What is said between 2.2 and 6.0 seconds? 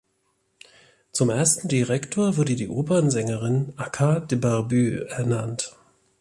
wurde die Opernsängerin "Aca de Barbu" ernannt.